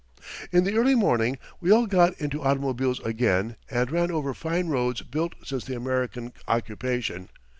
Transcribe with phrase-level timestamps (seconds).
[0.51, 5.03] In the early morning we all got into automobiles again and ran over fine roads
[5.03, 7.29] built since the American occupation.